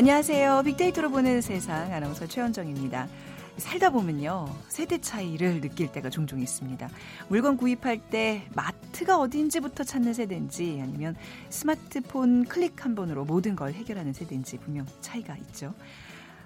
[0.00, 0.62] 안녕하세요.
[0.64, 3.06] 빅데이터로 보는 세상 아나운서 최원정입니다.
[3.58, 4.48] 살다 보면요.
[4.68, 6.88] 세대 차이를 느낄 때가 종종 있습니다.
[7.28, 11.16] 물건 구입할 때 마트가 어디인지부터 찾는 세대인지 아니면
[11.50, 15.74] 스마트폰 클릭 한 번으로 모든 걸 해결하는 세대인지 분명 차이가 있죠.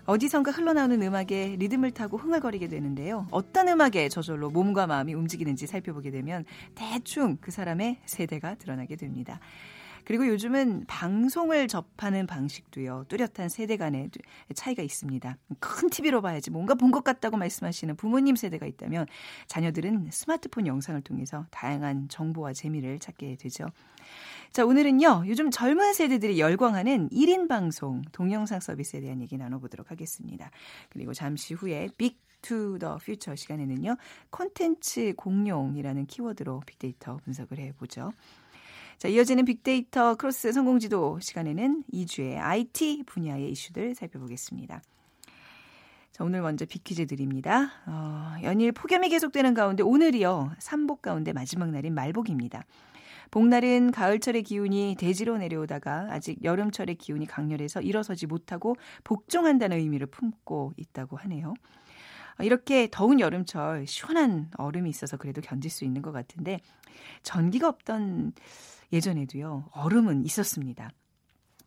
[0.06, 3.28] 어디선가 흘러나오는 음악에 리듬을 타고 흥얼거리게 되는데요.
[3.30, 9.38] 어떤 음악에 저절로 몸과 마음이 움직이는지 살펴보게 되면 대충 그 사람의 세대가 드러나게 됩니다.
[10.04, 13.06] 그리고 요즘은 방송을 접하는 방식도요.
[13.08, 14.10] 뚜렷한 세대 간의
[14.54, 15.36] 차이가 있습니다.
[15.60, 19.06] 큰 TV로 봐야지 뭔가 본 것 같다고 말씀하시는 부모님 세대가 있다면
[19.48, 23.66] 자녀들은 스마트폰 영상을 통해서 다양한 정보와 재미를 찾게 되죠.
[24.52, 25.24] 자, 오늘은요.
[25.26, 30.50] 요즘 젊은 세대들이 열광하는 1인 방송 동영상 서비스에 대한 얘기 나눠보도록 하겠습니다.
[30.90, 33.96] 그리고 잠시 후에 Big to the Future 시간에는요.
[34.30, 38.12] 콘텐츠 공룡이라는 키워드로 빅데이터 분석을 해보죠.
[38.98, 44.82] 자, 이어지는 빅데이터 크로스 성공지도 시간에는 2주의 IT 분야의 이슈들 살펴보겠습니다.
[46.12, 47.72] 자, 오늘 먼저 빅퀴즈 드립니다.
[47.86, 50.52] 어, 연일 폭염이 계속되는 가운데 오늘이요.
[50.58, 52.64] 삼복 가운데 마지막 날인 말복입니다.
[53.32, 61.16] 복날은 가을철의 기운이 대지로 내려오다가 아직 여름철의 기운이 강렬해서 일어서지 못하고 복종한다는 의미를 품고 있다고
[61.16, 61.54] 하네요.
[62.40, 66.60] 이렇게 더운 여름철 시원한 얼음이 있어서 그래도 견딜 수 있는 것 같은데
[67.22, 68.32] 전기가 없던
[68.92, 70.90] 예전에도요, 얼음은 있었습니다.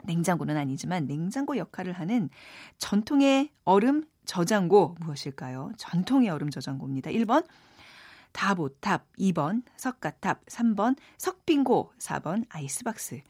[0.04, 2.30] 냉장고는 아니지만 냉장고 역할을 하는
[2.78, 5.72] 전통의 얼음 저장고 무엇일까요?
[5.78, 7.12] 전통의 얼음 저장고입니다.
[7.12, 7.46] 1번
[8.32, 13.22] 다보탑, 2번 석가탑, 3번 석빙고, 4번 아이스박스.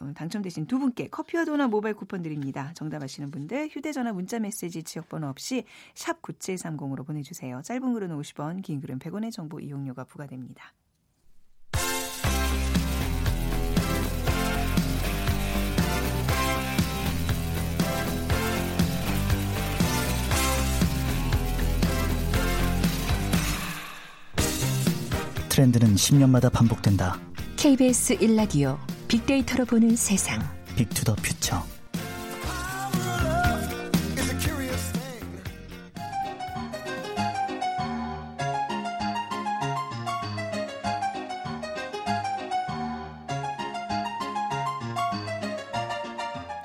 [0.00, 2.72] 오늘 당첨되신 두 분께 커피와 도넛 모바일 쿠폰 드립니다.
[2.74, 5.64] 정답 아시는 분들 휴대전화 문자메시지 지역번호 없이
[5.94, 7.60] 샵 9730으로 보내주세요.
[7.62, 10.72] 짧은 글은 50원, 긴 글은 100원의 정보 이용료가 부과됩니다.
[25.50, 27.31] 트렌드는 10년마다 반복된다.
[27.56, 30.40] KBS 1라디오 빅데이터로 보는 세상.
[30.76, 31.62] 빅투더 퓨처.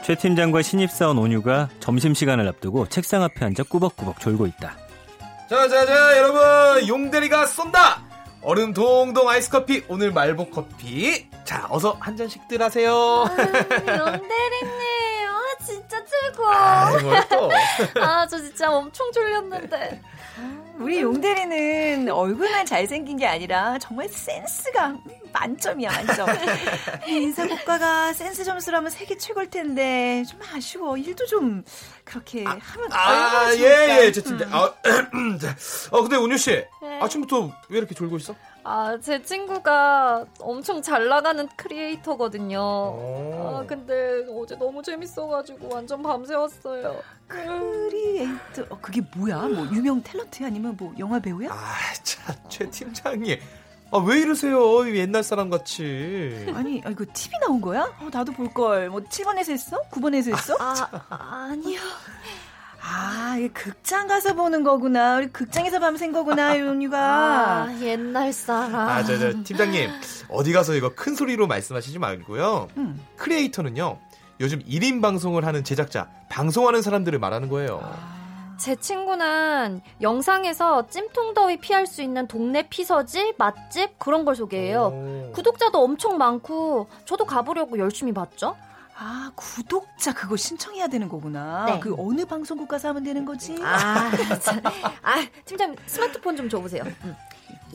[0.03, 4.77] 최 팀장과 신입사원 온유가 점심시간을 앞두고 책상 앞에 앉아 꾸벅꾸벅 졸고 있다.
[5.49, 8.06] 자자자 여러분 용대리가 쏜다
[8.47, 11.27] 얼음 동동 아이스 커피 오늘 말복 커피.
[11.43, 12.93] 자 어서 한 잔씩들 하세요.
[12.93, 14.71] 아, 용대리님.
[15.27, 16.45] 아 진짜 최고.
[18.01, 20.01] 아저 진짜 엄청 졸렸는데
[20.79, 24.95] 우리 용대리는 얼굴만 잘생긴 게 아니라 정말 센스가
[25.33, 26.27] 만점이야 만점.
[27.07, 30.97] 인사고과가 센스 점수라면 세계 최고일 텐데 좀 아쉬워.
[30.97, 31.63] 일도 좀
[32.03, 34.49] 그렇게 아, 하면 아, 예, 예, 제 팀장.
[34.49, 34.53] 음.
[34.53, 34.73] 아,
[35.91, 36.99] 어, 근데 운유 씨, 네.
[37.01, 38.35] 아침부터 왜 이렇게 졸고 있어?
[38.69, 42.59] 아, 제 친구가 엄청 잘 나가는 크리에이터거든요.
[42.61, 47.01] 아, 근데 어제 너무 재밌어가지고 완전 밤새웠어요.
[47.29, 49.38] 크리에이터, 어, 그게 뭐야?
[49.47, 51.50] 뭐 유명 탤런트 아니면 뭐 영화 배우야?
[51.50, 53.39] 아, 참, 최 팀장님.
[53.89, 54.85] 아, 왜 이러세요?
[54.97, 56.45] 옛날 사람 같이.
[56.53, 57.83] 아니, 아, 이거 TV 나온 거야?
[58.01, 58.89] 어, 나도 볼걸.
[58.89, 59.81] 뭐, 7번에서 했어?
[59.91, 60.57] 9번에서 했어?
[60.59, 61.79] 아, 아니요.
[62.89, 65.17] 아, 이게 극장 가서 보는 거구나.
[65.17, 66.97] 우리 극장에서 밤샌 거구나, 윤유가.
[66.99, 68.75] 아, 옛날 사람.
[68.75, 69.89] 아, 저, 저, 팀장님.
[70.29, 72.69] 어디 가서 이거 큰 소리로 말씀하시지 말고요.
[72.77, 73.05] 음.
[73.17, 73.99] 크리에이터는요.
[74.39, 77.81] 요즘 1인 방송을 하는 제작자, 방송하는 사람들을 말하는 거예요.
[77.83, 78.17] 아.
[78.57, 84.91] 제 친구는 영상에서 찜통더위 피할 수 있는 동네 피서지, 맛집 그런 걸 소개해요.
[84.94, 85.31] 오.
[85.33, 88.56] 구독자도 엄청 많고 저도 가보려고 열심히 봤죠.
[88.99, 91.65] 아, 구독자 그거 신청해야 되는 거구나.
[91.65, 91.79] 네.
[91.79, 93.55] 그 어느 방송국 가서 하면 되는 거지?
[93.61, 94.09] 아,
[95.03, 96.83] 아 팀장 스마트폰 좀 줘보세요.
[97.03, 97.15] 음.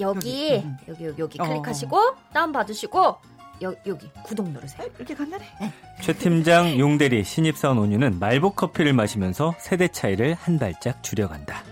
[0.00, 0.76] 여기, 여기, 음.
[0.88, 1.44] 여기, 여기, 여기 어.
[1.44, 3.18] 클릭하시고, 다운 받으시고,
[3.62, 4.88] 여, 여기 구독 누르세요.
[4.96, 5.46] 이렇게 간단해.
[5.60, 5.72] 네.
[6.00, 11.71] 최 팀장 용대리 신입사원 온유는 말복 커피를 마시면서 세대 차이를 한 발짝 줄여간다.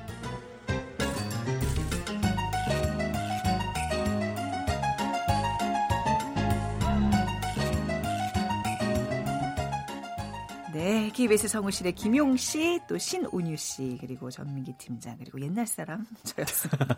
[11.20, 16.96] KBS 성우실의 김용 씨, 또 신운유 씨, 그리고 전민기 팀장, 그리고 옛날 사람 저였습니다.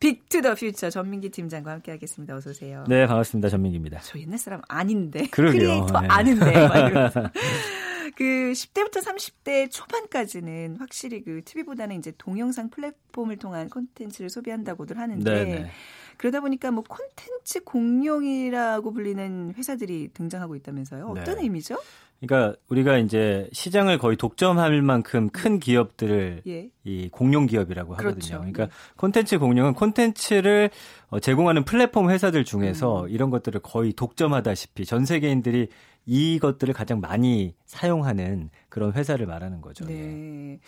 [0.00, 2.34] Big to the Future 전민기 팀장과 함께 하겠습니다.
[2.34, 2.86] 어서 오세요.
[2.88, 3.50] 네, 반갑습니다.
[3.50, 4.00] 전민기입니다.
[4.00, 5.26] 저 옛날 사람 아닌데.
[5.30, 5.60] 그러게요.
[5.60, 6.08] 크리에이터 네.
[6.08, 6.52] 아는데.
[8.16, 15.70] 그 10대부터 30대 초반까지는 확실히 그 TV보다는 이제 동영상 플랫폼을 통한 콘텐츠를 소비한다고들 하는데 네네.
[16.18, 16.20] 네.
[16.20, 21.06] 그러다 보니까 뭐 콘텐츠 공룡이라고 불리는 회사들이 등장하고 있다면서요.
[21.06, 21.42] 어떤 네.
[21.42, 21.78] 의미죠?
[22.20, 26.68] 그러니까 우리가 이제 시장을 거의 독점할 만큼 큰 기업들을 예.
[26.82, 28.14] 이 공룡 기업이라고 하거든요.
[28.14, 28.38] 그렇죠.
[28.38, 30.70] 그러니까 콘텐츠 공룡은 콘텐츠를
[31.10, 33.08] 어, 제공하는 플랫폼 회사들 중에서 음.
[33.08, 35.68] 이런 것들을 거의 독점하다시피 전 세계인들이
[36.08, 39.84] 이것들을 가장 많이 사용하는 그런 회사를 말하는 거죠.
[39.90, 39.94] 예.
[39.94, 40.60] 네.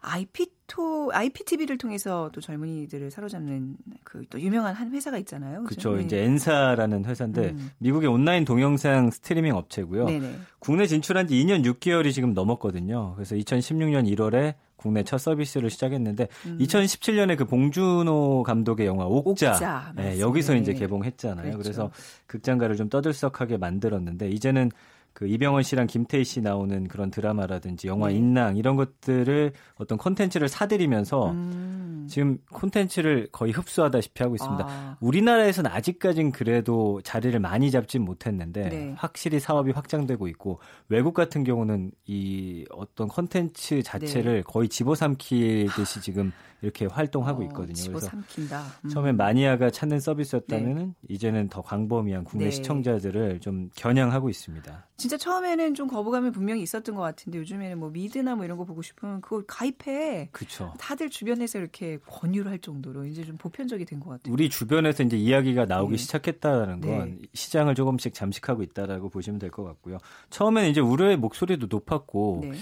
[0.00, 5.64] IP토, IPTV를 통해서 또 젊은이들을 사로잡는 그 또 유명한 한 회사가 있잖아요.
[5.64, 5.96] 그렇죠.
[5.96, 6.02] 네.
[6.02, 7.70] 이제 엔사라는 회사인데 음.
[7.78, 10.06] 미국의 온라인 동영상 스트리밍 업체고요.
[10.06, 10.38] 네네.
[10.58, 13.14] 국내 진출한 지 2년 6개월이 지금 넘었거든요.
[13.14, 16.58] 그래서 2016년 1월에 국내 첫 서비스를 시작했는데 음.
[16.58, 20.20] 2017년에 그 봉준호 감독의 영화 옥자, 옥자, 네.
[20.20, 20.78] 여기서 이제 네.
[20.78, 21.52] 개봉했잖아요.
[21.52, 21.58] 그렇죠.
[21.58, 21.90] 그래서
[22.26, 24.70] 극장가를 좀 떠들썩하게 만들었는데 이제는
[25.18, 28.14] 그 이병헌 씨랑 김태희 씨 나오는 그런 드라마라든지 영화 네.
[28.14, 32.06] 인랑 이런 것들을 어떤 콘텐츠를 사들이면서 음.
[32.08, 34.64] 지금 콘텐츠를 거의 흡수하다시피 하고 있습니다.
[34.64, 38.94] 아, 우리나라에서는 아직까진 그래도 자리를 많이 잡진 못했는데 네.
[38.96, 46.30] 확실히 사업이 확장되고 있고 외국 같은 경우는 이 어떤 컨텐츠 자체를 거의 집어삼키듯이 지금
[46.60, 47.44] 이렇게 활동하고 네.
[47.46, 47.74] 어, 있거든요.
[47.74, 48.64] 그래서 집어삼킨다.
[48.84, 48.88] 음.
[48.90, 52.50] 처음엔 마니아가 찾는 서비스였다면은 이제는 더 광범위한 국내 네.
[52.50, 54.86] 시청자들을 좀 겨냥하고 있습니다.
[54.96, 58.82] 진짜 처음에는 좀 거부감이 분명히 있었던 것 같은데 요즘에는 뭐 미드나 뭐 이런 거 보고
[58.82, 60.30] 싶으면 그거 가입해.
[60.32, 60.74] 그렇죠.
[60.78, 64.32] 다들 주변에서 이렇게 권유를 할 정도로 이제 좀 보편적이 된 것 같아요.
[64.32, 65.96] 우리 주변에서 이제 이야기가 나오기 네.
[65.98, 67.28] 시작했다는 건 네.
[67.34, 69.98] 시장을 조금씩 잠식하고 있다라고 보시면 될 것 같고요.
[70.30, 72.52] 처음에는 이제 우려의 목소리도 높았고 네.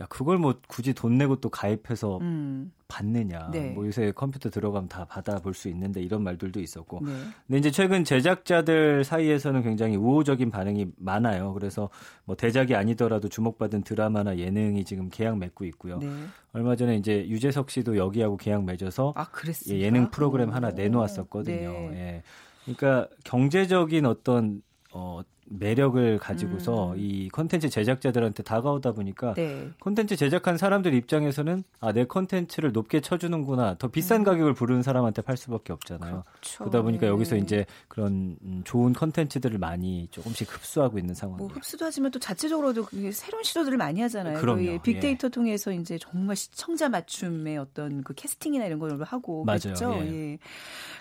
[0.00, 2.72] 야 그걸 뭐 굳이 돈 내고 또 가입해서 음.
[2.88, 3.50] 받느냐.
[3.52, 3.70] 네.
[3.70, 7.00] 뭐 요새 컴퓨터 들어가면 다 받아볼 수 있는데 이런 말들도 있었고.
[7.04, 7.12] 네.
[7.46, 11.54] 근데 이제 최근 제작자들 사이에서는 굉장히 우호적인 반응이 많아요.
[11.54, 11.90] 그래서
[12.24, 15.98] 뭐 대작이 아니더라도 주목받은 드라마나 예능이 지금 계약 맺고 있고요.
[15.98, 16.08] 네.
[16.52, 19.26] 얼마 전에 이제 유재석 씨도 여기하고 계약 맺어서 아,
[19.70, 19.80] 예?
[19.80, 20.72] 예능 프로그램 하나 오.
[20.72, 21.70] 내놓았었거든요.
[21.70, 21.90] 네.
[21.94, 22.22] 예.
[22.64, 24.62] 그러니까 경제적인 어떤
[24.94, 26.96] 어 매력을 가지고서 음.
[26.98, 29.68] 이 컨텐츠 제작자들한테 다가오다 보니까 네.
[29.80, 35.72] 콘텐츠 제작한 사람들 입장에서는 아내 콘텐츠를 높게 쳐주는구나 더 비싼 가격을 부르는 사람한테 팔 수밖에
[35.72, 36.16] 없잖아요.
[36.16, 36.22] 음.
[36.32, 36.58] 그렇죠.
[36.60, 37.08] 그러다 보니까 네.
[37.08, 41.50] 여기서 이제 그런 음, 좋은 컨텐츠들을 많이 조금씩 흡수하고 있는 뭐 상황이에요.
[41.52, 44.38] 흡수도 하지만 또 자체적으로도 새로운 시도들을 많이 하잖아요.
[44.38, 44.64] 그럼요.
[44.64, 45.30] 그 빅데이터 예.
[45.30, 49.58] 통해서 이제 정말 시청자 맞춤의 어떤 그 캐스팅이나 이런 걸 하고 맞아요.
[49.58, 49.92] 그랬죠.
[50.00, 50.32] 예.
[50.32, 50.38] 예.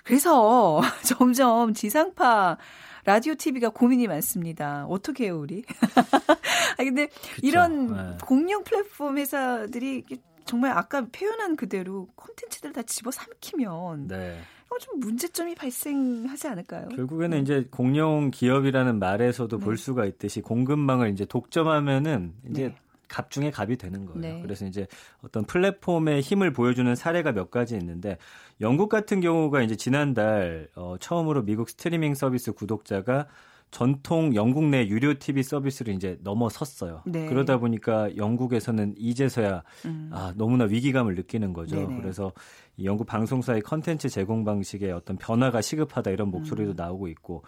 [0.03, 2.57] 그래서 점점 지상파
[3.05, 4.85] 라디오 TV가 고민이 많습니다.
[4.87, 5.63] 어떻게 해요, 우리?
[6.77, 7.09] 아 근데
[7.41, 8.17] 이런 네.
[8.23, 10.05] 공룡 플랫폼 회사들이
[10.45, 14.39] 정말 아까 표현한 그대로 콘텐츠들 다 집어 삼키면 네.
[14.65, 16.89] 이거 좀 문제점이 발생하지 않을까요?
[16.89, 19.63] 결국에는 이제 공룡 기업이라는 말에서도 네.
[19.63, 22.75] 볼 수가 있듯이 공급망을 이제 독점하면은 이제 네.
[23.13, 24.19] 갑 중에 갑이 되는 거예요.
[24.19, 24.41] 네.
[24.41, 24.87] 그래서 이제
[25.21, 28.17] 어떤 플랫폼의 힘을 보여주는 사례가 몇 가지 있는데
[28.59, 33.27] 영국 같은 경우가 이제 지난달 어, 처음으로 미국 스트리밍 서비스 구독자가
[33.69, 37.03] 전통 영국 내 유료 TV 서비스를 이제 넘어섰어요.
[37.05, 37.27] 네.
[37.27, 40.09] 그러다 보니까 영국에서는 이제서야 음.
[40.11, 41.75] 아, 너무나 위기감을 느끼는 거죠.
[41.75, 42.01] 네네.
[42.01, 42.31] 그래서
[42.77, 46.75] 이 영국 방송사의 컨텐츠 제공 방식에 어떤 변화가 시급하다 이런 목소리도 음.
[46.75, 47.43] 나오고 있고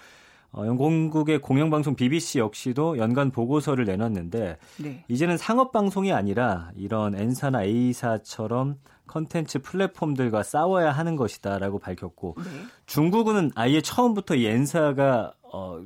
[0.51, 5.03] 어, 영국의 공영방송 BBC 역시도 연간 보고서를 내놨는데 네.
[5.08, 8.77] 이제는 상업 방송이 아니라 이런 N사나 A사처럼
[9.08, 12.43] 컨텐츠 플랫폼들과 싸워야 하는 것이다라고 밝혔고 네.
[12.86, 15.81] 중국은 아예 처음부터 이 N사가 어,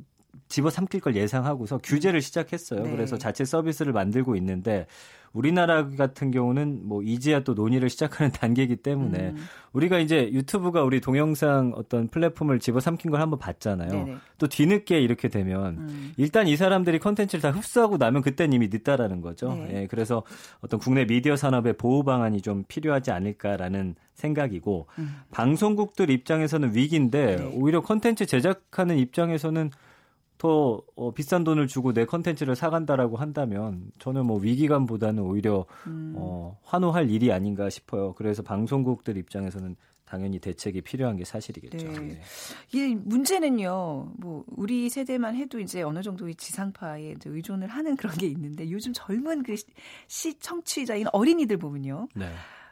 [0.50, 2.84] 집어삼킬 걸 예상하고서 규제를 시작했어요.
[2.84, 2.92] 네.
[2.92, 4.88] 그래서 자체 서비스를 만들고 있는데
[5.32, 9.38] 우리나라 같은 경우는 뭐 이제야 또 논의를 시작하는 단계이기 때문에 음.
[9.74, 13.90] 우리가 이제 유튜브가 우리 동영상 어떤 플랫폼을 집어삼킨 걸 한번 봤잖아요.
[13.92, 14.18] 네네.
[14.40, 16.14] 또 뒤늦게 이렇게 되면 음.
[16.18, 19.54] 일단 이 사람들이 컨텐츠를 다 흡수하고 나면 그때는 이미 늦다라는 거죠.
[19.54, 19.82] 네.
[19.82, 20.24] 예, 그래서
[20.62, 25.16] 어떤 국내 미디어 산업의 보호 방안이 좀 필요하지 않을까라는 생각이고 음.
[25.30, 27.52] 방송국들 입장에서는 위기인데 네.
[27.54, 29.70] 오히려 컨텐츠 제작하는 입장에서는
[30.40, 36.14] 더 어, 비싼 돈을 주고 내 컨텐츠를 사간다라고 한다면 저는 뭐 위기감보다는 오히려 음.
[36.18, 38.14] 어, 환호할 일이 아닌가 싶어요.
[38.14, 41.86] 그래서 방송국들 입장에서는 당연히 대책이 필요한 게 사실이겠죠.
[41.86, 42.10] 네.
[42.14, 42.22] 예.
[42.72, 48.26] 이게 문제는요, 뭐, 우리 세대만 해도 이제 어느 정도 이 지상파에 의존을 하는 그런 게
[48.26, 49.66] 있는데 요즘 젊은 그 시-
[50.08, 52.08] 시청취자인 어린이들 보면요.
[52.16, 52.26] 네.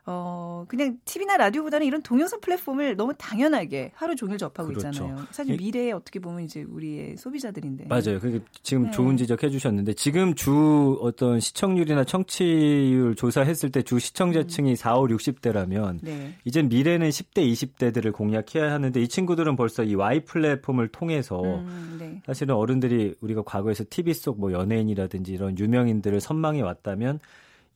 [0.09, 4.87] 어, 그냥 TV나 라디오보다는 이런 동영상 플랫폼을 너무 당연하게 하루 종일 접하고 그렇죠.
[4.87, 5.25] 있잖아요.
[5.31, 7.87] 사실 이- 미래에 어떻게 보면 이제 우리의 소비자들인데.
[7.87, 8.17] 맞아요.
[8.21, 8.91] 그게 지금 네.
[8.91, 15.99] 좋은 지적해 주셨는데 지금 주 어떤 시청률이나 청취율 조사했을 때 주 시청자층이 4, 5, 60대라면
[16.01, 16.35] 네.
[16.45, 22.21] 이젠 미래는 10대, 20대들을 공략해야 하는데 이 친구들은 벌써 이 Y 플랫폼을 통해서 음, 네.
[22.25, 27.19] 사실은 어른들이 우리가 과거에서 TV 속 뭐 연예인이라든지 이런 유명인들을 선망해 왔다면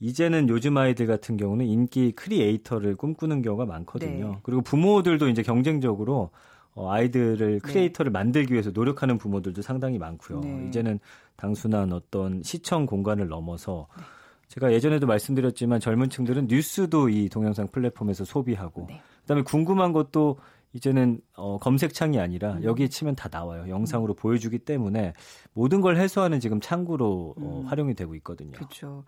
[0.01, 4.31] 이제는 요즘 아이들 같은 경우는 인기 크리에이터를 꿈꾸는 경우가 많거든요.
[4.31, 4.39] 네.
[4.41, 6.31] 그리고 부모들도 이제 경쟁적으로
[6.74, 7.60] 어, 아이들을 네.
[7.60, 8.20] 크리에이터를 네.
[8.20, 10.39] 만들기 위해서 노력하는 부모들도 상당히 많고요.
[10.39, 10.67] 네.
[10.67, 11.00] 이제는
[11.36, 14.03] 단순한 어떤 시청 공간을 넘어서 네.
[14.48, 19.01] 제가 예전에도 말씀드렸지만 젊은 층들은 뉴스도 이 동영상 플랫폼에서 소비하고 네.
[19.22, 20.39] 그다음에 궁금한 것도
[20.74, 22.63] 이제는 어, 검색창이 아니라 음.
[22.63, 23.70] 여기에 치면 다 나와요.
[23.70, 24.15] 영상으로 음.
[24.15, 25.13] 보여주기 때문에
[25.53, 27.67] 모든 걸 해소하는 지금 창구로 어, 음.
[27.67, 28.53] 활용이 되고 있거든요.
[28.53, 29.03] 그렇죠.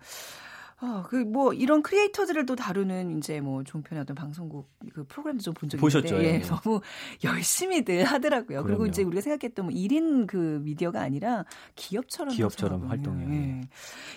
[0.80, 5.54] 아, 그 뭐 이런 크리에이터들을 또 다루는 이제 뭐 종편의 어떤 방송국 그 프로그램도 좀
[5.54, 6.16] 본 적이 보셨죠?
[6.16, 6.40] 있는데 예, 예.
[6.42, 6.80] 너무
[7.24, 8.62] 열심히들 하더라고요.
[8.62, 8.66] 그럼요.
[8.66, 11.44] 그리고 이제 우리가 생각했던 뭐 1인 그 미디어가 아니라
[11.76, 13.30] 기업처럼 기업처럼 활동해요.
[13.30, 13.60] 예.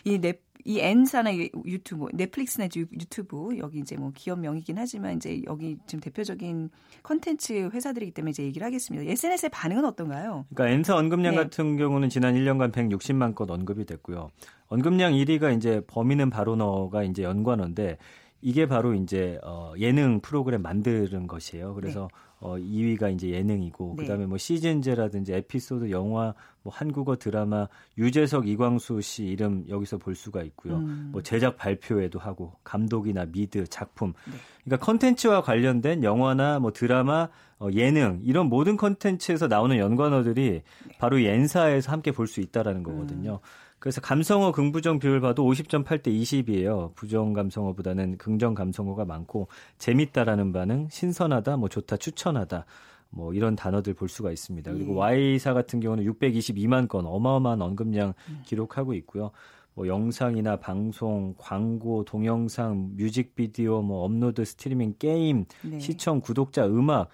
[0.03, 1.33] 이 넷 이 N사나
[1.65, 6.69] 유튜브, 넷플릭스나 유튜브 여기 이제 뭐 기업명이긴 하지만 이제 여기 지금 대표적인
[7.03, 9.09] 컨텐츠 회사들이기 때문에 이제 얘기를 하겠습니다.
[9.09, 10.45] SNS의 반응은 어떤가요?
[10.53, 11.43] 그러니까 N사 언급량 네.
[11.43, 14.29] 같은 경우는 지난 1년간 160만 건 언급이 됐고요.
[14.67, 17.97] 언급량 1위가 이제 범인은 바로 너가 이제 연관어인데
[18.41, 21.74] 이게 바로 이제 어 예능 프로그램 만드는 것이에요.
[21.74, 22.27] 그래서 네.
[22.39, 24.03] 어 2위가 이제 예능이고 네.
[24.03, 27.67] 그다음에 뭐 시즌제라든지 에피소드 영화 뭐 한국어 드라마
[27.98, 30.75] 유재석 이광수 씨 이름 여기서 볼 수가 있고요.
[30.77, 31.10] 음.
[31.12, 34.34] 뭐 제작 발표회도 하고 감독이나 미드 작품 네.
[34.65, 37.29] 그러니까 컨텐츠와 관련된 영화나 뭐 드라마
[37.60, 40.98] 어, 예능 이런 모든 컨텐츠에서 나오는 연관어들이 네.
[41.00, 43.39] 바로 이 N사에서 함께 볼 수 있다라는 거거든요.
[43.41, 43.66] 음.
[43.79, 46.96] 그래서 감성어 긍부정 비율 봐도 50.8대 20이에요.
[46.96, 52.65] 부정 감성어보다는 긍정 감성어가 많고 재밌다라는 반응, 신선하다, 뭐 좋다, 추천하다.
[53.10, 54.74] 뭐 이런 단어들 볼 수가 있습니다.
[54.74, 54.98] 그리고 예.
[54.98, 58.41] Y사 같은 경우는 622만 건 어마어마한 언급량 음.
[58.46, 59.31] 기록하고 있고요.
[59.75, 65.79] 뭐 영상이나 방송, 광고, 동영상, 뮤직비디오, 뭐 업로드, 스트리밍, 게임, 네.
[65.79, 67.10] 시청, 구독자, 음악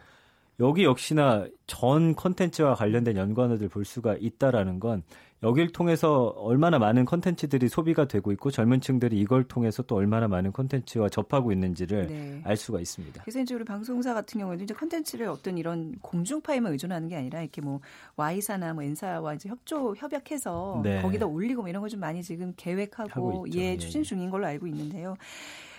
[0.60, 5.04] 여기 역시나 전 컨텐츠와 관련된 연관어들 볼 수가 있다라는 건
[5.44, 10.52] 여길 통해서 얼마나 많은 컨텐츠들이 소비가 되고 있고 젊은 층들이 이걸 통해서 또 얼마나 많은
[10.54, 12.42] 컨텐츠와 접하고 있는지를 네.
[12.46, 13.22] 알 수가 있습니다.
[13.24, 17.62] 그래서 이제 우리 방송사 같은 경우에도 이제 컨텐츠를 어떤 이런 공중파에만 의존하는 게 아니라 이렇게
[17.62, 17.82] 뭐
[18.16, 21.02] Y사나 뭐 N사와 이제 협조 협약해서 네.
[21.02, 24.66] 거기다 올리고 뭐 이런 거 좀 많이 지금 계획하고 예, 예 추진 중인 걸로 알고
[24.68, 25.16] 있는데요.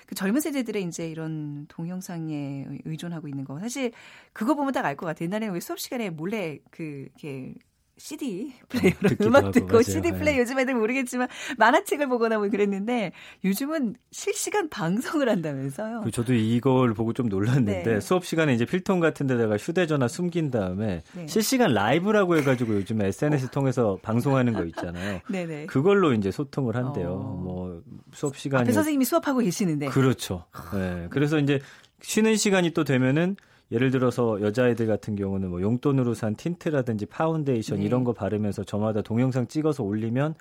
[0.07, 3.91] 그 젊은 세대들의 이제 이런 동영상에 의존하고 있는 거 사실
[4.33, 5.27] 그거 보면 딱 알 것 같아요.
[5.27, 7.55] 옛날에 왜 수업 시간에 몰래 그 이렇게
[7.97, 9.83] CD 플레이어로 어, 음악 듣고 맞아요.
[9.83, 10.19] CD 네.
[10.19, 13.13] 플레이 요즘 애들 모르겠지만 만화책을 보거나 뭐 그랬는데
[13.45, 16.03] 요즘은 실시간 방송을 한다면서요.
[16.03, 18.01] 그 저도 이걸 보고 좀 놀랐는데 네.
[18.01, 21.27] 수업 시간에 이제 필통 같은 데다가 휴대전화 숨긴 다음에 네.
[21.29, 25.21] 실시간 라이브라고 해가지고 요즘 SNS 통해서 방송하는 거 있잖아요.
[25.31, 25.67] 네네.
[25.67, 27.13] 그걸로 이제 소통을 한대요.
[27.13, 27.41] 어.
[27.43, 27.83] 뭐
[28.13, 30.45] 수업 시간에 앞에 선생님이 수업하고 계시는데 그렇죠.
[30.75, 31.07] 네.
[31.11, 31.61] 그래서 이제
[32.03, 33.37] 쉬는 시간이 또 되면은
[33.73, 37.85] 예를 들어서 여자아이들 같은 경우는 뭐 용돈으로 산 틴트라든지 파운데이션 네.
[37.85, 40.35] 이런 거 바르면서 저마다 동영상 찍어서 올리면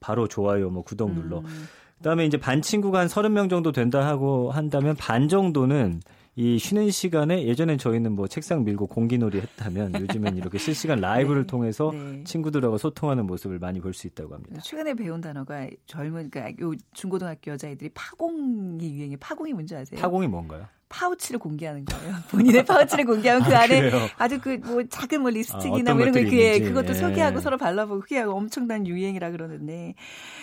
[0.00, 1.38] 바로 좋아요, 뭐 구독 눌러.
[1.40, 1.66] 음.
[1.98, 6.00] 그다음에 이제 반 친구가 한 30명 정도 된다 하고 한다면 반 정도는
[6.34, 11.46] 이 쉬는 시간에 예전엔 저희는 뭐 책상 밀고 공기놀이 했다면 요즘엔 이렇게 실시간 라이브를 네,
[11.46, 12.24] 통해서 네.
[12.24, 14.60] 친구들하고 소통하는 모습을 많이 볼 수 있다고 합니다.
[14.62, 19.16] 최근에 배운 단어가 젊은 그러니까 요 중고등학교 여자애들이 파공이 유행해.
[19.16, 20.00] 파공이 뭔지 아세요?
[20.00, 20.66] 파공이 뭔가요?
[20.92, 22.14] 파우치를 공개하는 거예요.
[22.30, 26.02] 본인의 파우치를 공개하면 그 아, 안에 그 아주 그 뭐 작은 뭐 립스틱이나 아, 뭐
[26.02, 26.94] 이런 거 그게 그것도 예.
[26.94, 29.94] 소개하고 서로 발라보고 그게 엄청난 유행이라 그러는데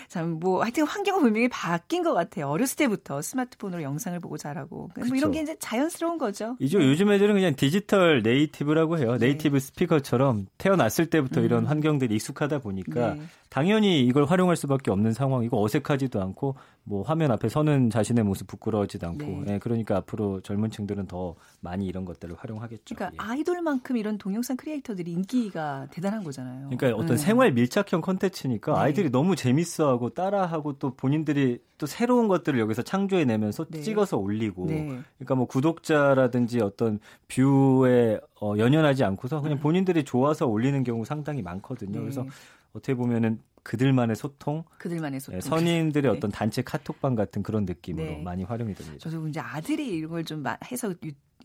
[0.08, 2.48] 참 뭐 하여튼 환경은 분명히 바뀐 것 같아요.
[2.50, 6.56] 어렸을 때부터 스마트폰으로 영상을 보고 자라고 뭐 이런 게 이제 자연스러운 거죠.
[6.60, 6.86] 이제 네.
[6.86, 9.18] 요즘 애들은 그냥 digital native라고 해요.
[9.20, 9.27] 네.
[9.27, 11.46] native speaker처럼 태어났을 때부터 음.
[11.46, 13.22] 이런 환경들이 익숙하다 보니까 네.
[13.50, 16.56] 당연히 이걸 활용할 수밖에 없는 상황이고 어색하지도 않고
[16.89, 19.53] 뭐 화면 앞에 서는 자신의 모습 부끄러워지도 않고 네.
[19.53, 22.96] 예, 그러니까 앞으로 젊은 층들은 더 많이 이런 것들을 활용하겠죠.
[22.96, 23.29] 그러니까 예.
[23.29, 26.69] 아이돌만큼 이런 동영상 크리에이터들이 인기가 대단한 거잖아요.
[26.72, 27.17] 그러니까 어떤 네.
[27.17, 28.79] 생활 밀착형 컨텐츠니까 네.
[28.79, 33.81] 아이들이 너무 재밌어하고 따라하고 또 본인들이 또 새로운 것들을 여기서 창조해내면서 네.
[33.81, 34.88] 찍어서 올리고 네.
[35.19, 39.62] 그러니까 뭐 구독자라든지 어떤 뷰에 어, 연연하지 않고서 그냥 음.
[39.62, 42.00] 본인들이 좋아서 올리는 경우 상당히 많거든요.
[42.00, 42.00] 네.
[42.00, 42.25] 그래서
[42.74, 46.17] 어떻게 보면은 그들만의 소통, 그들만의 소통, 네, 선인들의 네.
[46.17, 48.23] 어떤 단체 카톡방 같은 그런 느낌으로 네.
[48.23, 48.97] 많이 활용이 됩니다.
[48.99, 50.91] 저도 이제 아들이 이런 걸 좀 해서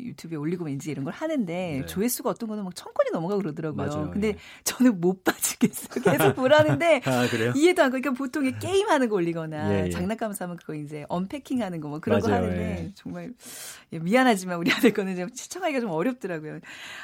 [0.00, 1.86] 유튜브에 올리고 왠지 이런 걸 하는데 네.
[1.86, 3.86] 조회수가 어떤 거는 막 천 건이 넘어가고 그러더라고요.
[3.86, 4.10] 맞아요.
[4.10, 4.36] 근데 예.
[4.64, 6.02] 저는 못 빠지겠어요.
[6.02, 7.24] 계속 보라는데 아,
[7.54, 7.98] 이해도 안 가.
[8.00, 9.90] 그러니까 보통 게임 하는 거 올리거나 예, 예.
[9.90, 12.40] 장난감 사면 그거 이제 언패킹 하는 거 뭐 그런 맞아요.
[12.40, 12.92] 거 하는데 예.
[12.96, 13.32] 정말
[13.92, 16.58] 예, 미안하지만 우리 아들 거는 좀 시청하기가 좀 어렵더라고요.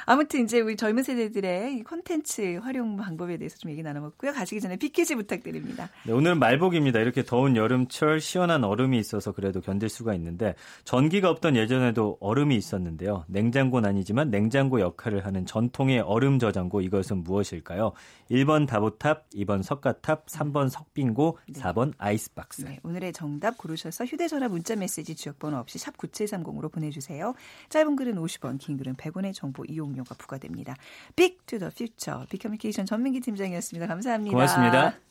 [0.05, 4.33] 아무튼 이제 우리 젊은 세대들의 콘텐츠 활용 방법에 대해서 좀 얘기 나눠봤고요.
[4.33, 5.89] 가시기 전에 빅퀴즈 부탁드립니다.
[6.05, 6.99] 네, 오늘은 말복입니다.
[6.99, 12.80] 이렇게 더운 여름철 시원한 얼음이 있어서 그래도 견딜 수가 있는데 전기가 없던 예전에도 얼음이 있었는데
[12.81, 13.25] 있었는데요.
[13.27, 17.93] 냉장고는 아니지만 냉장고 역할을 하는 전통의 얼음 저장고 이것은 무엇일까요?
[18.29, 22.63] 1번 다보탑, 2번 석가탑, 3번 석빙고, 4번 아이스박스.
[22.63, 27.33] 네, 오늘의 정답 고르셔서 휴대전화 문자메시지 지역번호 없이 샵 9730으로 보내주세요.
[27.69, 30.75] 짧은 글은 50원, 긴 글은 100원의 정보 이용료가 부과됩니다.
[31.15, 33.87] Big to the Future 빅커뮤니케이션 전민기 팀장이었습니다.
[33.87, 34.31] 감사합니다.
[34.31, 35.10] 고맙습니다.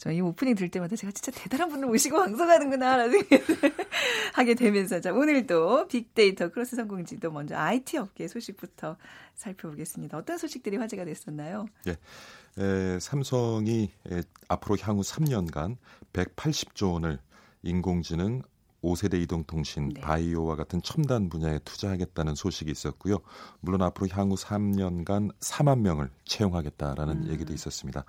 [0.00, 3.76] 저희 오프닝 들 때마다 제가 진짜 대단한 분을 모시고 방송하는구나라는 생각을
[4.32, 8.96] 하게 되면서 자, 오늘도 빅데이터 크로스 성공지도 먼저 IT 업계 소식부터
[9.34, 10.16] 살펴보겠습니다.
[10.16, 11.66] 어떤 소식들이 화제가 됐었나요?
[11.86, 11.98] 예.
[12.62, 15.76] 에, 삼성이 에, 앞으로 향후 3년간
[16.14, 17.18] 180조 원을
[17.62, 18.40] 인공지능
[18.82, 20.00] 5세대 이동통신, 네.
[20.00, 23.18] 바이오와 같은 첨단 분야에 투자하겠다는 소식이 있었고요.
[23.60, 27.30] 물론 앞으로 향후 3년간 4만 명을 채용하겠다라는 음.
[27.30, 28.04] 얘기도 있었습니다.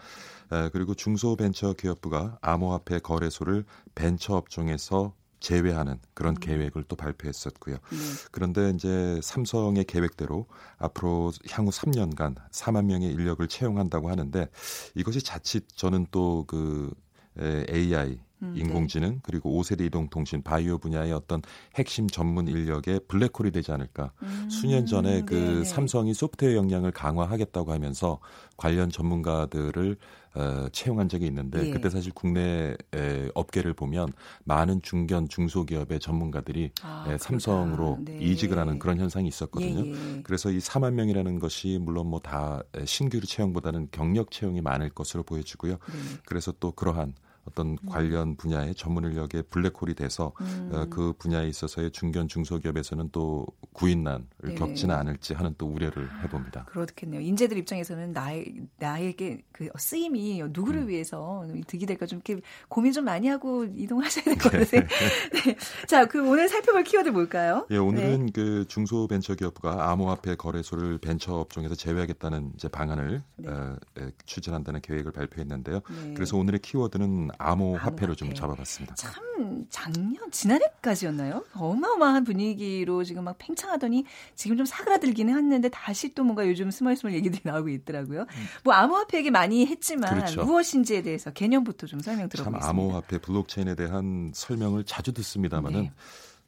[0.51, 7.75] 에, 그리고 중소벤처기업부가 암호화폐 거래소를 벤처 업종에서 제외하는 그런 계획을 또 발표했었고요.
[7.75, 7.97] 네.
[8.31, 10.45] 그런데 이제 삼성의 계획대로
[10.77, 14.47] 앞으로 향후 3년간 4만 명의 인력을 채용한다고 하는데
[14.93, 16.93] 이것이 자칫 저는 또 그
[17.39, 21.41] AI 음, 인공지능 그리고 5세대 이동통신 바이오 분야의 어떤
[21.75, 24.13] 핵심 전문 인력의 블랙홀이 되지 않을까.
[24.23, 25.63] 음, 수년 전에 그 네네.
[25.65, 28.19] 삼성이 소프트웨어 역량을 강화하겠다고 하면서
[28.57, 29.97] 관련 전문가들을
[30.33, 31.71] 어, 채용한 적이 있는데 예.
[31.71, 34.13] 그때 사실 국내 에, 업계를 보면
[34.45, 38.11] 많은 중견 중소기업의 전문가들이 아, 에, 삼성으로 그렇다.
[38.13, 38.19] 네.
[38.25, 39.85] 이직을 하는 그런 현상이 있었거든요.
[39.87, 40.21] 예, 예.
[40.23, 45.73] 그래서 이 4만 명이라는 것이 물론 뭐 다 신규 채용보다는 경력 채용이 많을 것으로 보여지고요.
[45.73, 45.77] 네.
[46.25, 47.13] 그래서 또 그러한
[47.45, 50.69] 어떤 관련 분야의 전문 인력의 블랙홀이 돼서 음.
[50.73, 54.55] 어, 그 분야에 있어서의 중견 중소기업에서는 또 구인난을 네.
[54.55, 56.65] 겪지는 않을지 하는 또 우려를 해봅니다.
[56.65, 57.21] 그렇겠네요.
[57.21, 60.87] 인재들 입장에서는 나의, 나에게 그 쓰임이 누구를 음.
[60.89, 64.59] 위해서 득이 될까 좀 이렇게 고민 좀 많이 하고 이동하셔야 될것 네.
[64.59, 64.81] 같아요.
[65.45, 65.57] 네.
[65.87, 67.65] 자, 그 오늘 살펴볼 키워드 뭘까요?
[67.71, 68.31] 예, 오늘은 네.
[68.33, 73.49] 그 중소벤처기업부가 암호화폐 거래소를 벤처 업종에서 제외하겠다는 이제 방안을 네.
[73.49, 75.81] 어, 에, 추진한다는 계획을 발표했는데요.
[76.03, 76.13] 네.
[76.13, 78.33] 그래서 오늘의 키워드는 암호화폐로 좀 암호화폐.
[78.39, 78.95] 잡아봤습니다.
[78.95, 81.43] 참 작년 지난해까지였나요?
[81.55, 87.41] 어마어마한 분위기로 지금 막 팽창하더니 지금 좀 사그라들기는 했는데 다시 또 뭔가 요즘 스멀스멀 얘기들이
[87.43, 88.25] 나오고 있더라고요.
[88.63, 90.19] 뭐 암호화폐 얘기 많이 했지만 음.
[90.19, 90.43] 그렇죠.
[90.43, 92.69] 무엇인지에 대해서 개념부터 좀 설명 참 들어보겠습니다.
[92.69, 95.91] 암호화폐 블록체인에 대한 설명을 자주 듣습니다만은 네.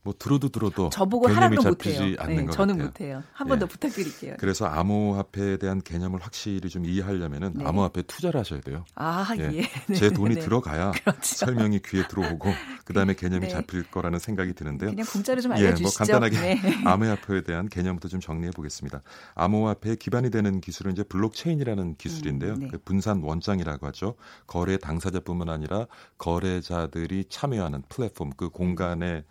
[0.04, 2.18] 뭐 들어도 들어도 저보고 개념이 하라고 잡히지.
[2.20, 2.88] 않는 네, 것 저는 같아요.
[2.88, 3.24] 못해요.
[3.32, 3.70] 한 번더 예.
[3.70, 4.36] 부탁드릴게요.
[4.38, 7.66] 그래서 암호화폐에 대한 개념을 확실히 좀 이해하려면은 네.
[7.66, 8.84] 암호화폐 투자를 하셔야 돼요.
[8.96, 9.44] 아, 예.
[9.44, 9.62] 예.
[9.88, 10.42] 네, 제 돈이 네.
[10.42, 11.22] 들어가야 그렇죠.
[11.46, 12.50] 설명이 귀에 들어오고
[12.84, 13.54] 그다음에 개념이 네.
[13.54, 14.90] 잡힐 거라는 생각이 드는데요.
[14.90, 15.84] 그냥 공짜로 좀 예, 알려주시죠.
[15.84, 16.60] 뭐 간단하게 네.
[16.86, 19.02] 암호화폐에 대한 개념부터 좀 정리해 보겠습니다.
[19.36, 22.56] 암호화폐의 기반이 되는 기술은 이제 블록체인이라는 기술인데요.
[22.56, 22.68] 음, 네.
[22.68, 24.16] 그 분산 원장이라고 하죠.
[24.48, 25.88] 거래 당사자뿐만 아니라
[26.18, 29.24] 거래자들이 참여하는 플랫폼 그 공간에 에,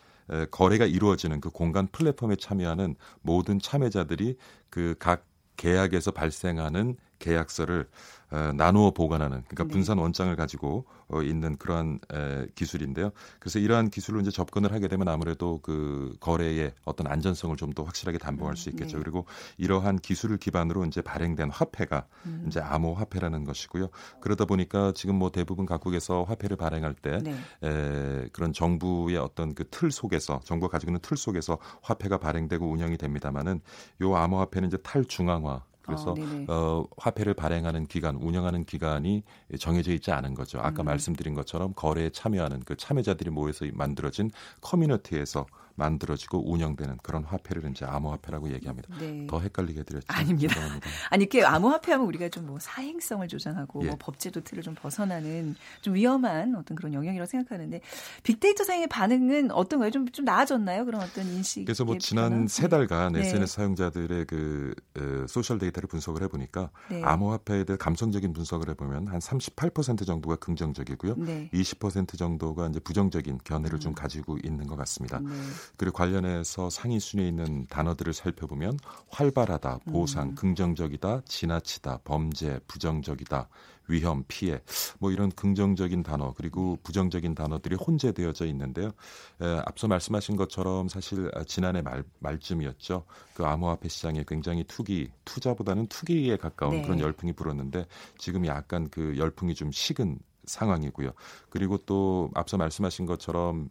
[0.51, 4.37] 거래가 이루어지는 그 공간 플랫폼에 참여하는 모든 참여자들이
[4.71, 8.22] 그 각 계약에서 발생하는 계약서를 어,
[8.57, 9.69] 나누어 보관하는 그러니까 네.
[9.69, 13.11] 분산 원장을 가지고 어, 있는 그러한 에, 기술인데요.
[13.41, 18.19] 그래서 이러한 기술로 이제 접근을 하게 되면 아무래도 그 거래의 어떤 안전성을 좀 더 확실하게
[18.19, 18.99] 담보할 수 있겠죠.
[18.99, 19.03] 네.
[19.03, 19.25] 그리고
[19.57, 22.45] 이러한 기술을 기반으로 이제 발행된 화폐가 음.
[22.47, 23.89] 이제 암호 화폐라는 것이고요.
[24.21, 27.33] 그러다 보니까 지금 뭐 대부분 각국에서 화폐를 발행할 때 네.
[27.63, 32.99] 에, 그런 정부의 어떤 그 틀 속에서 정부가 가지고 있는 틀 속에서 화폐가 발행되고 운영이
[32.99, 33.61] 됩니다만은
[34.03, 36.45] 요 암호 화폐는 이제 탈중앙화 그래서 어.
[36.49, 39.23] 어, 화폐를 발행하는 기간, 운영하는 기간이
[39.59, 40.59] 정해져 있지 않은 거죠.
[40.61, 40.87] 아까 음.
[40.87, 48.53] 말씀드린 것처럼 거래에 참여하는 그 참여자들이 모여서 만들어진 커뮤니티에서 만들어지고 운영되는 그런 화폐를 이제 암호화폐라고
[48.53, 48.95] 얘기합니다.
[48.99, 49.27] 네.
[49.27, 50.07] 더 헷갈리게 드렸죠.
[50.09, 50.55] 아닙니다.
[51.11, 53.87] 아니 이렇게 암호화폐하면 우리가 좀 뭐 사행성을 조장하고 예.
[53.87, 57.81] 뭐 법제도 틀을 좀 벗어나는 좀 위험한 어떤 그런 영역이라고 생각하는데
[58.25, 59.91] 빅데이터 상의 반응은 어떤가요?
[59.91, 60.85] 좀 좀 나아졌나요?
[60.85, 61.65] 그런 어떤 인식.
[61.65, 63.21] 그래서 뭐 지난 세 달간 네.
[63.21, 67.03] SNS 사용자들의 그 어, 소셜 데이터 를 분석을 해보니까 네.
[67.03, 71.51] 암호화폐에 대해 감성적인 분석을 해보면 한 38% 정도가 긍정적이고요, 네.
[71.53, 73.81] 20% 정도가 이제 부정적인 견해를 음.
[73.81, 75.21] 좀 가지고 있는 것 같습니다.
[75.21, 75.31] 네.
[75.77, 80.35] 그리고 관련해서 상위 순위에 있는 단어들을 살펴보면 활발하다, 보상, 음.
[80.35, 83.49] 긍정적이다, 지나치다, 범죄, 부정적이다,
[83.89, 84.61] 위험, 피해
[84.99, 88.93] 뭐 이런 긍정적인 단어 그리고 부정적인 단어들이 혼재되어져 있는데요.
[89.41, 93.05] 에, 앞서 말씀하신 것처럼 사실 지난해 말, 말쯤이었죠.
[93.35, 96.83] 그 암호화폐 시장에 굉장히 투기, 투자보다는 투기에 가까운 네.
[96.83, 97.87] 그런 열풍이 불었는데
[98.19, 101.13] 지금 약간 그 열풍이 좀 식은 상황이고요.
[101.51, 103.69] 그리고 또 앞서 말씀하신 것처럼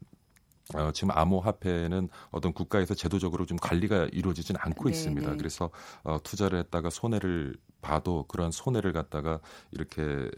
[0.73, 5.31] 어, 지금 암호화폐는 어떤 국가에서 제도적으로 좀 관리가 이루어지진 않고 네, 있습니다.
[5.31, 5.37] 네.
[5.37, 5.69] 그래서
[6.03, 9.39] 어, 투자를 했다가 손해를 봐도 그런 손해를 갖다가
[9.71, 10.29] 이렇게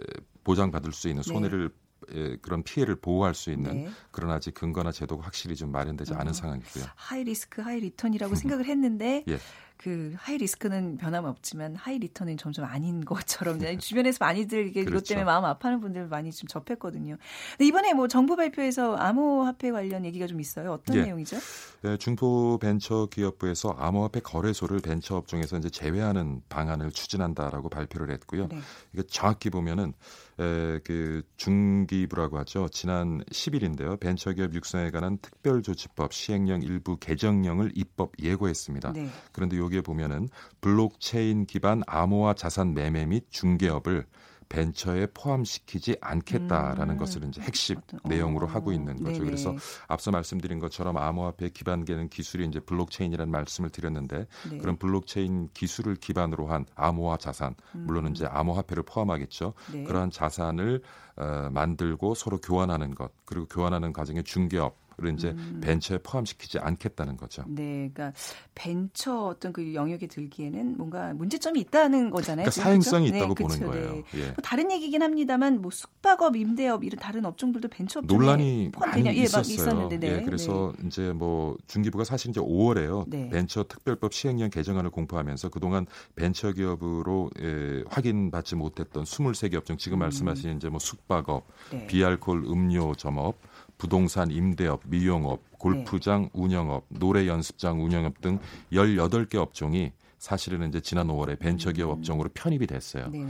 [0.44, 1.34] 보장받을 수 있는 네.
[1.34, 1.84] 손해를 네.
[2.12, 3.90] 예, 그런 피해를 보호할 수 있는 네.
[4.12, 6.86] 그런 아직 근거나 제도가 확실히 좀 마련되지 않은 어, 상황이고요.
[6.96, 9.38] high risk high return이라고 생각을 했는데 예.
[9.84, 15.00] 그 high risk는 변함없지만 high return은 점점 아닌 것처럼 주변에서 많이들 이게 그렇죠.
[15.00, 17.18] 이것 때문에 마음 아파하는 분들 많이 좀 접했거든요.
[17.52, 20.72] 근데 이번에 뭐 정부 발표에서 암호화폐 관련 얘기가 좀 있어요.
[20.72, 21.02] 어떤 예.
[21.02, 21.38] 내용이죠?
[21.82, 28.48] 네, 중소벤처기업부에서 암호화폐 거래소를 벤처 업종에서 이제 제외하는 방안을 추진한다라고 발표를 했고요.
[28.48, 28.60] 네.
[28.94, 29.94] 이게 정확히 보면은
[30.40, 32.70] 에, 그 중기부라고 하죠.
[32.70, 34.00] 지난 10일인데요.
[34.00, 38.94] 벤처기업 육성에 관한 특별조치법 시행령 일부 개정령을 입법 예고했습니다.
[38.94, 39.10] 네.
[39.32, 40.30] 그런데 여기 에 보면은
[40.62, 44.06] 블록체인 기반 암호화 자산 매매 및 중개업을
[44.54, 46.98] 벤처에 포함시키지 않겠다라는 음.
[46.98, 48.50] 것을 이제 핵심 어떤, 내용으로 어.
[48.50, 49.14] 하고 있는 거죠.
[49.14, 49.26] 네네.
[49.26, 49.56] 그래서
[49.88, 54.58] 앞서 말씀드린 것처럼 암호화폐 기반되는 기술이 이제 블록체인이라는 말씀을 드렸는데 네.
[54.60, 58.30] 그런 블록체인 기술을 기반으로 한 암호화 자산, 물론 은 이제 음.
[58.32, 59.54] 암호화폐를 포함하겠죠.
[59.74, 59.84] 네.
[59.84, 60.82] 그러한 자산을
[61.16, 65.60] 어, 만들고 서로 교환하는 것, 그리고 교환하는 과정에 중개업 를 이제 음.
[65.64, 67.44] 벤처에 포함시키지 않겠다는 거죠.
[67.48, 68.14] 네, 그러니까
[68.54, 72.46] 벤처 어떤 그 영역에 들기에는 뭔가 문제점이 있다는 거잖아요.
[72.46, 73.18] 그러니까 사행성이 그렇죠?
[73.18, 73.72] 있다고 네, 보는 그렇죠.
[73.72, 74.04] 거예요.
[74.12, 74.22] 네.
[74.22, 74.26] 예.
[74.28, 79.90] 뭐 다른 얘기긴 합니다만 뭐 숙박업, 임대업 이런 다른 업종들도 벤처 논란이 많이 예, 있었어요.
[79.90, 80.00] 네.
[80.04, 80.88] 예, 그래서 네.
[80.88, 83.10] 이제 뭐 중기부가 사실 이제 5월에요.
[83.32, 90.00] 벤처 특별법 시행령 개정안을 공포하면서 그동안 벤처 기업으로 예, 확인받지 못했던 23개 업종 지금 음.
[90.00, 91.88] 말씀하신 이제 뭐 숙박업, 네.
[91.88, 93.38] 비알콜 음료 점업
[93.84, 96.30] 부동산 임대업, 미용업, 골프장 네.
[96.32, 98.40] 운영업, 노래 연습장 운영업 등
[98.72, 101.98] 18개 업종이 사실은 이제 지난 5월에 벤처기업 음.
[101.98, 103.10] 업종으로 편입이 됐어요.
[103.10, 103.26] 네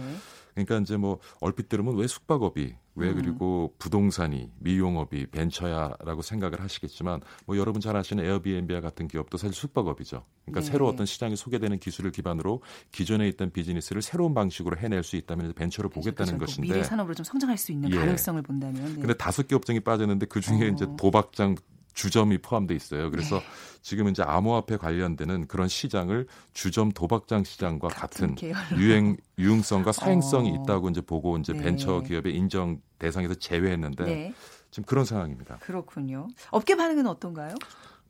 [0.53, 3.15] 그러니까 이제 뭐 얼핏 들으면 왜 숙박업이 왜 음.
[3.15, 10.23] 그리고 부동산이 미용업이 벤처야라고 생각을 하시겠지만 뭐 여러분 잘 아시는 에어비앤비와 같은 기업도 사실 숙박업이죠.
[10.45, 10.71] 그러니까 네.
[10.71, 15.89] 새로 어떤 시장에 소개되는 기술을 기반으로 기존에 있던 비즈니스를 새로운 방식으로 해낼 수 있다면 벤처를
[15.89, 16.09] 그렇죠.
[16.09, 16.51] 보겠다는 그렇죠.
[16.51, 17.95] 것인데 미래 산업으로 좀 성장할 수 있는 예.
[17.95, 18.85] 가능성을 본다면.
[18.85, 19.01] 네.
[19.01, 20.67] 근데 다섯 개 업종이 빠졌는데 그 중에 어.
[20.67, 21.55] 이제 도박장
[21.93, 23.11] 주점이 포함돼 있어요.
[23.11, 23.45] 그래서 네.
[23.81, 30.53] 지금 이제 암호화폐 관련되는 그런 시장을 주점 도박장 시장과 같은, 같은 유행 유용성과 사행성이 어.
[30.53, 31.61] 있다고 이제 보고 이제 네.
[31.61, 34.33] 벤처 기업의 인정 대상에서 제외했는데 네.
[34.71, 35.57] 지금 그런 상황입니다.
[35.57, 36.27] 그렇군요.
[36.49, 37.53] 업계 반응은 어떤가요?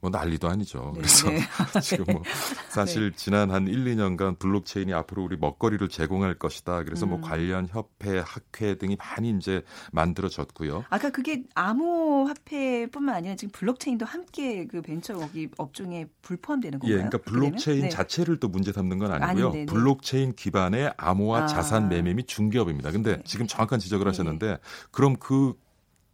[0.04, 0.92] 뭐 난리도 아니죠.
[0.96, 1.00] 네.
[1.00, 1.40] 그래서 네.
[1.82, 2.24] 지금 뭐
[2.68, 3.16] 사실 네.
[3.16, 6.84] 지난 한 1, 2년간 블록체인이 앞으로 우리 먹거리를 제공할 것이다.
[6.84, 7.22] 그래서 뭐 음.
[7.22, 9.62] 뭐 관련 협회, 학회 등이 많이 이제
[9.94, 10.84] 만들어졌고요.
[10.90, 16.92] 아까 그게 암호화폐뿐만 아니라 지금 블록체인도 함께 그 벤처 거기 업종에 불포함되는 건가요?
[16.92, 17.90] 예, 그러니까 블록체인 네.
[17.90, 19.52] 자체를 또 문제 삼는 건 아니고요.
[19.52, 21.48] 아니, 블록체인 기반의 암호화 아.
[21.48, 22.92] 자산 매매 및 중개업입니다.
[22.92, 23.24] 근데 네.
[23.24, 24.58] 지금 정확한 지적을 하셨는데
[24.92, 25.54] 그럼 그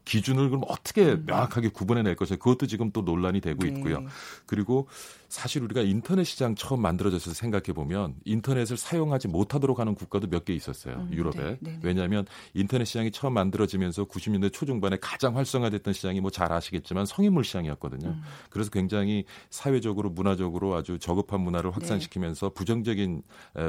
[0.10, 1.24] 기준을 그럼 어떻게 음.
[1.28, 3.70] 명확하게 구분해낼 것이냐 그것도 지금 또 논란이 되고 네.
[3.70, 4.02] 있고요.
[4.02, 4.08] 네.
[4.48, 4.88] 그리고
[5.28, 10.54] 사실 우리가 인터넷 시장 처음 만들어져서 생각해 보면 인터넷을 사용하지 못하도록 하는 국가도 몇 개
[10.56, 10.96] 있었어요.
[10.96, 11.36] 음, 유럽에.
[11.36, 16.52] 네, 네, 네, 왜냐하면 인터넷 시장이 처음 만들어지면서 90년대 초중반에 가장 활성화됐던 시장이 뭐 잘
[16.52, 18.10] 아시겠지만 성인물 시장이었거든요.
[18.10, 18.22] 음.
[18.50, 22.54] 그래서 굉장히 사회적으로 문화적으로 아주 저급한 문화를 확산시키면서 네.
[22.56, 23.22] 부정적인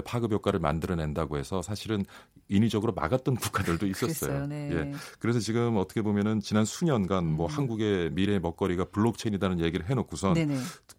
[0.06, 2.04] 파급 효과를 만들어낸다고 해서 사실은
[2.50, 4.48] 인위적으로 막았던 국가들도 있었어요.
[4.50, 4.92] 예.
[5.18, 7.50] 그래서 지금 어떻게 보면은 지난 수년간 뭐 음.
[7.50, 10.34] 한국의 미래 먹거리가 블록체인이라는 얘기를 해놓고선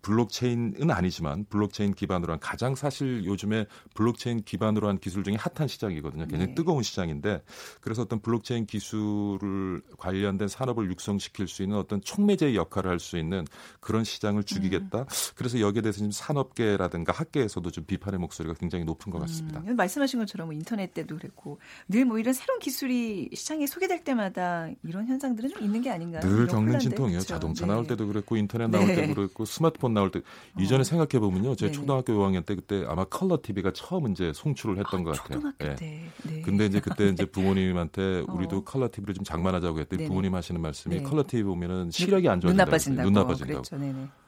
[0.01, 5.67] 블록체인 블록체인은 아니지만 블록체인 기반으로 한 가장 사실 요즘에 블록체인 기반으로 한 기술 중에 핫한
[5.67, 6.25] 시장이거든요.
[6.27, 6.55] 굉장히 네.
[6.55, 7.43] 뜨거운 시장인데
[7.81, 13.45] 그래서 어떤 블록체인 기술을 관련된 산업을 육성시킬 수 있는 어떤 촉매제의 역할을 할 수 있는
[13.81, 14.99] 그런 시장을 죽이겠다.
[14.99, 15.05] 음.
[15.35, 19.61] 그래서 여기에 대해서 지금 산업계라든가 학계에서도 좀 비판의 목소리가 굉장히 높은 것 같습니다.
[19.65, 21.40] 음, 말씀하신 것처럼 뭐 인터넷 때도 그랬고
[21.89, 26.21] 늘 뭐 이런 새로운 기술이 시장에 소개될 때마다 이런 현상들은 좀 있는 게 아닌가요?
[26.21, 27.19] 늘 겪는 진통이에요.
[27.19, 27.27] 그렇죠?
[27.33, 27.71] 자동차 네.
[27.71, 28.95] 나올 때도 그랬고 인터넷 나올 네.
[28.95, 30.61] 때도 그랬고 스마트폰 나올 때 어.
[30.61, 31.55] 이전에 생각해 보면요.
[31.55, 35.37] 제 초등학교 5학년 때 그때 아마 컬러 TV가 처음 이제 송출을 했던 아, 것 같아요.
[35.39, 35.75] 초등학교 예.
[35.75, 36.03] 때.
[36.23, 36.41] 네.
[36.41, 38.33] 근데 이제 그때 이제 부모님한테 어.
[38.33, 38.63] 우리도 어.
[38.63, 41.03] 컬러 TV를 좀 장만하자고 했더니 부모님 하시는 말씀이 네.
[41.03, 42.51] 컬러 TV 보면은 시력이 안 좋아진다고.
[42.51, 43.09] 눈 나빠진다고.
[43.09, 44.20] 눈 나빠진다고.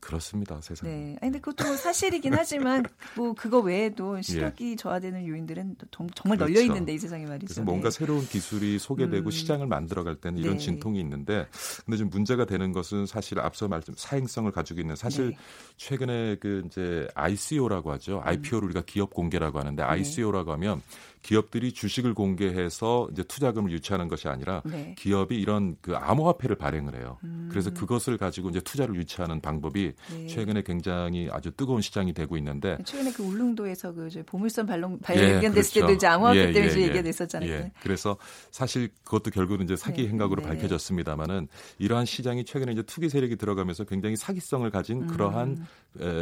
[0.00, 0.60] 그렇습니다.
[0.60, 0.90] 세상에.
[0.90, 1.04] 네.
[1.20, 2.84] 아니 근데 그것도 사실이긴 하지만
[3.16, 4.76] 뭐 그거 외에도 시력이 예.
[4.76, 5.76] 저하되는 요인들은
[6.14, 6.66] 정말 널려 그렇죠.
[6.66, 7.46] 있는데 이 세상에 말이죠.
[7.46, 7.98] 그래서 뭔가 네.
[7.98, 9.30] 새로운 기술이 소개되고 음.
[9.30, 10.58] 시장을 만들어갈 때는 이런 네.
[10.58, 11.46] 진통이 있는데
[11.84, 15.36] 근데 좀 문제가 되는 것은 사실 앞서 말씀 사행성을 가지고 있는 사실 네.
[15.76, 18.20] 최근에 그 이제 ICO라고 하죠.
[18.24, 19.88] IPO를 우리가 기업 공개라고 하는데 네.
[19.88, 20.82] ICO라고 하면
[21.26, 24.94] 기업들이 주식을 공개해서 이제 투자금을 유치하는 것이 아니라 네.
[24.96, 27.18] 기업이 이런 그 암호화폐를 발행을 해요.
[27.24, 27.48] 음.
[27.50, 30.26] 그래서 그것을 가지고 이제 투자를 유치하는 방법이 네.
[30.28, 35.50] 최근에 굉장히 아주 뜨거운 시장이 되고 있는데 최근에 그 울릉도에서 그 보물선 발견 발견됐을 예,
[35.50, 35.80] 그렇죠.
[35.80, 37.50] 때도 이제 암호화폐 예, 때문에 예, 얘기가 됐었잖아요.
[37.50, 37.72] 예.
[37.82, 38.16] 그래서
[38.52, 40.08] 사실 그것도 결국은 이제 사기 네.
[40.10, 40.48] 행각으로 네.
[40.48, 41.48] 밝혀졌습니다마는
[41.80, 45.06] 이러한 시장이 최근에 이제 투기 세력이 들어가면서 굉장히 사기성을 가진 음.
[45.08, 45.64] 그러한 에,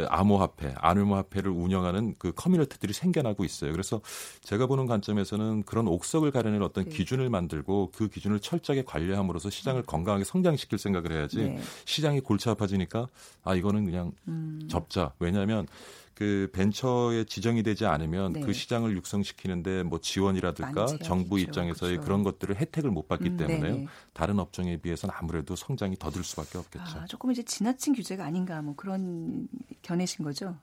[0.09, 3.71] 암호화폐, 암호화폐를 운영하는 그 커뮤니티들이 생겨나고 있어요.
[3.71, 4.01] 그래서
[4.41, 6.89] 제가 보는 관점에서는 그런 옥석을 가려는 어떤 네.
[6.89, 9.85] 기준을 만들고 그 기준을 철저하게 관리함으로써 시장을 음.
[9.85, 11.59] 건강하게 성장시킬 생각을 해야지 네.
[11.85, 13.07] 시장이 골치 아파지니까
[13.43, 14.59] 아 이거는 그냥 음.
[14.69, 15.13] 접자.
[15.19, 15.67] 왜냐하면
[16.15, 18.39] 그 벤처에 지정이 되지 않으면 네.
[18.39, 22.05] 그 시장을 육성시키는데 뭐 지원이라든가 정부 입장에서의 그렇죠.
[22.05, 26.99] 그런 것들을 혜택을 못 받기 음, 때문에 다른 업종에 비해서는 아무래도 성장이 더딜 수밖에 없겠죠.
[26.99, 29.49] 아, 조금 이제 지나친 규제가 아닌가 뭐 그런
[29.81, 30.55] 견해신 거죠.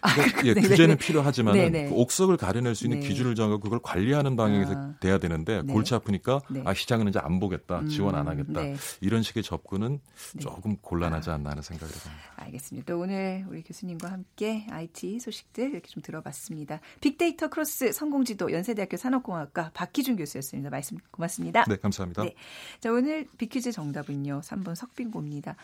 [0.00, 3.08] 아, 그러니까 예, 규제는 필요하지만 그 옥석을 가려낼 수 있는 네.
[3.08, 4.94] 기준을 정하고 그걸 관리하는 방향에서 아.
[5.00, 5.72] 돼야 되는데 네.
[5.72, 6.62] 골치 아프니까 네.
[6.64, 8.76] 아 시장은 이제 안 보겠다, 음, 지원 안 하겠다 네.
[9.00, 10.00] 이런 식의 접근은
[10.34, 10.40] 네.
[10.40, 12.22] 조금 곤란하지 않나 하는 생각이 듭니다.
[12.36, 12.92] 알겠습니다.
[12.92, 16.80] 또 오늘 우리 교수님과 함께 IT 소식들 이렇게 좀 들어봤습니다.
[17.00, 20.70] 빅데이터 크로스 성공지도 연세대학교 산업공학과 박희준 교수였습니다.
[20.70, 21.64] 말씀 고맙습니다.
[21.64, 22.24] 네, 감사합니다.
[22.80, 25.56] 자 오늘 비퀴즈 정답은요 3번 석빙고입니다.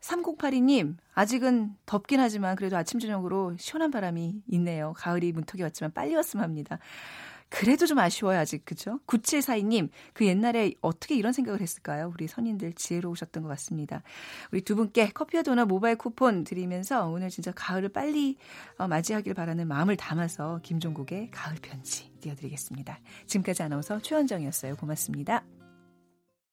[0.00, 4.94] 3082님, 아직은 덥긴 하지만 그래도 아침, 저녁으로 시원한 바람이 있네요.
[4.96, 6.78] 가을이 문턱에 왔지만 빨리 왔으면 합니다.
[7.50, 8.64] 그래도 좀 아쉬워요, 아직.
[8.64, 9.00] 그죠?
[9.06, 12.12] 9742님, 그 옛날에 어떻게 이런 생각을 했을까요?
[12.14, 14.02] 우리 선인들 지혜로우셨던 것 같습니다.
[14.52, 18.36] 우리 두 분께 커피와 도넛 모바일 쿠폰 드리면서 오늘 진짜 가을을 빨리
[18.76, 23.00] 어, 맞이하길 바라는 마음을 담아서 김종국의 가을 편지 띄워드리겠습니다.
[23.26, 24.76] 지금까지 아나운서 최원정이었어요.
[24.76, 25.44] 고맙습니다.